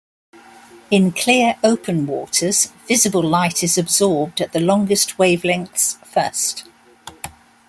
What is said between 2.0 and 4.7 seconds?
waters, visible light is absorbed at the